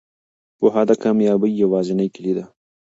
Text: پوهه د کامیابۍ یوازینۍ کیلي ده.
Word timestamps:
پوهه 0.57 0.83
د 0.89 0.91
کامیابۍ 1.03 1.51
یوازینۍ 1.63 2.07
کیلي 2.15 2.33
ده. 2.37 2.45